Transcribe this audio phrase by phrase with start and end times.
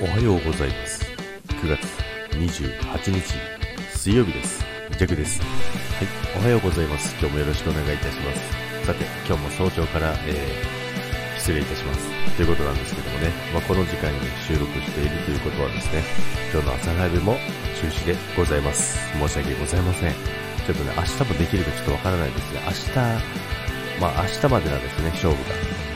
[0.00, 1.04] おはようございます。
[1.48, 1.82] 9月
[2.30, 3.34] 28日
[3.90, 4.64] 水曜日です。
[4.96, 5.40] ジャクです。
[5.42, 5.46] は
[6.04, 7.16] いおはようございます。
[7.18, 8.86] 今日もよろしくお願いいたします。
[8.86, 12.06] さて今日も早朝から、えー、失礼いたします。
[12.36, 16.04] ということなんですけどもね、まあ、この時間に収録しているということはですね
[16.52, 17.34] 今日の朝ライブも
[17.82, 18.98] 中止でございます。
[19.18, 20.12] 申し訳ございません。
[20.14, 25.87] ちょっとね明日もできるかちょっとわからないですが明日まあ明日までなんですね勝負が。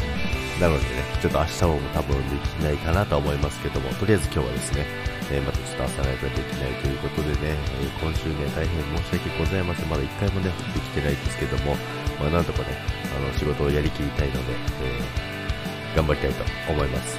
[0.62, 4.87] なのでね、ちょっと明日も多分できないかなと思いますけども、とりあえず今日はですね、
[5.34, 9.91] えー、またちょっと朝ライブができないということでね、えー、今週ね、大変申し訳ございません。
[9.91, 11.75] まだ1回もね、できてないですけども、
[12.15, 12.79] まあなんとかね、
[13.11, 14.55] あの、仕事をやりきりたいので、
[14.87, 17.19] えー、頑張りたいと思います。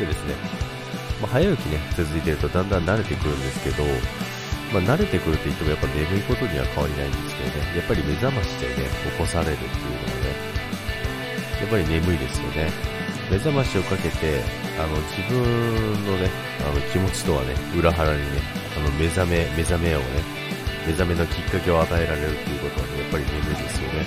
[0.00, 0.32] でですね、
[1.20, 3.84] まあ、早起きね、続いてるとだんだん慣れてくるんですけど、
[4.72, 10.53] まあ、慣れてくると言ってもやっぱ眠いことには変わりないんですけどね、やっぱり目覚ましでね、起こされるっていうのはね、
[11.64, 12.68] やっぱり眠いですよね。
[13.30, 14.44] 目覚ましをかけて、
[14.76, 15.40] あの、自分
[16.04, 16.28] のね、
[16.60, 18.26] あの、気持ちとはね、裏腹にね、
[18.76, 20.04] あの、目覚め、目覚めをね、
[20.86, 24.04] 目覚めのきっかけを与えられるっていうことはね、やっぱり眠いですよね。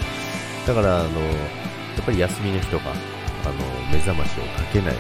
[0.68, 1.34] だから、あの、や
[2.00, 3.54] っぱり休みの日とか、あの、
[3.90, 4.96] 目覚ましをかけない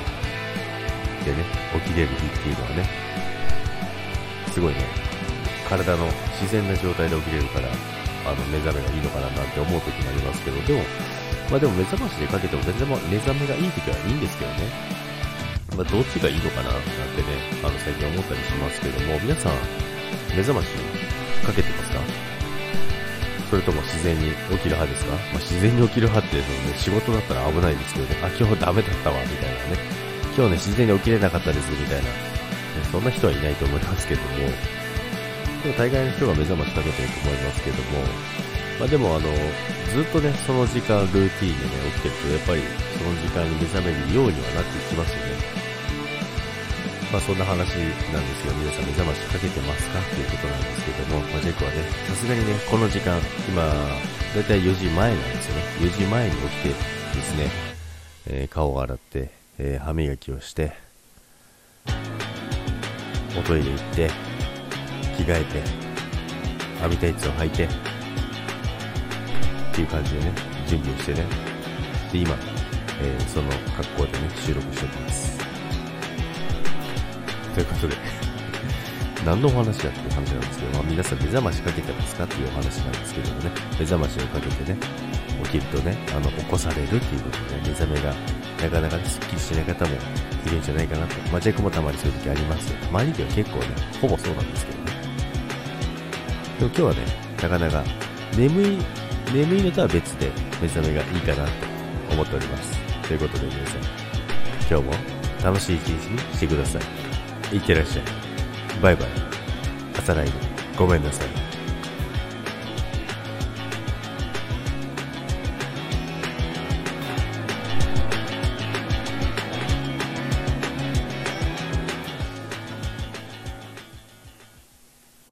[1.22, 1.46] でね、
[1.86, 2.90] 起きれる日っていうのはね、
[4.50, 4.82] すごいね、
[5.70, 6.10] 体の
[6.42, 7.70] 自然な状態で起きれるから、
[8.26, 10.82] あの、目覚めがいいのかななんて思う時もありますけど、でも、
[11.50, 14.68] まあでも目覚ましでかけても全然目覚めがいい時はいいんですけどね。
[15.76, 17.28] まあどっちがいいのかななんてね、
[17.64, 19.54] あの最近思ったりしますけども、皆さん、
[20.36, 20.68] 目覚まし
[21.46, 22.00] かけてますか？
[23.50, 29.80] それとも自然に起きる派ですか、まあ、自然に起きる派って、そのね、仕事だったら危ないんですけどね、あ、今日ダメだったわ、みたいなね。
[30.36, 32.10] 今日ね、自然に起きれなかったです、みたいな。
[32.92, 34.28] そんな人はいないと思いますけども、
[35.64, 38.04] でも大概の人が目覚ましかけてると思いますけども、
[38.80, 39.26] まあでもあの、
[39.94, 42.62] ずっとね、その時間ルーティーンでね、起きてると、やっぱり
[42.98, 45.68] その時間に目覚めるようにはなっていきますよね。
[47.12, 47.72] まあそんな話なんで
[48.36, 48.54] すよ。
[48.54, 50.00] 皆さん目覚ましかけてますか？
[50.00, 51.78] っていうことなんですけども、まあ、ジェイクはね、
[52.08, 53.18] さすがにね、この時間、
[53.50, 55.62] 今、だいたい4時前なんですよね。
[55.80, 56.76] 4時前に起きてで
[57.24, 57.50] すね、
[58.28, 60.74] えー、顔を洗って、えー、歯磨きをして、
[63.40, 64.12] おトイレ行って、
[65.18, 65.64] 着替えて、
[66.84, 67.70] 網タイツを履いて、
[69.78, 70.32] っていう感じでね、
[70.66, 71.24] 準備をしてね。
[72.12, 72.34] で、今、
[73.00, 75.38] えー、その格好でね、収録しております。
[77.54, 77.96] ということで
[79.24, 84.80] 何のお話だっていう話なんですけど、まあ、皆さん目覚ましかけてますかっていうお話なんですけどもね、目覚ましをかけてね、
[85.44, 88.16] 起きるとね、あの、起こされるっていうことでね、目覚めが
[88.64, 89.92] なかなかスッキリしない方も
[90.48, 91.16] いるんじゃないかなと。
[91.32, 92.78] まあ、ジェクもたまにそういう時ありますよ。
[92.90, 93.66] 周りでは結構ね、
[94.02, 94.92] ほぼそうなんですけどね。
[96.58, 97.00] でも今日はね、
[97.40, 97.84] なかなか
[98.36, 98.78] 眠い
[99.38, 101.52] 眠いのとは別で目覚めがいいかなと
[102.12, 102.76] 思っております。
[103.08, 103.82] ということで皆さん、
[104.68, 104.92] 今日も
[105.44, 106.80] 楽しい一日にしてくださ
[107.52, 107.56] い。
[107.56, 108.06] いってらっしゃい。
[108.82, 109.10] バイバイ。
[109.96, 110.32] 朝ライブ、
[110.76, 111.47] ごめんなさい。